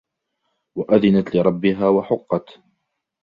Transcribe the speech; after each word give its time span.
وَأَذِنَتْ 0.75 1.35
لِرَبِّهَا 1.35 1.87
وَحُقَّتْ 1.89 2.59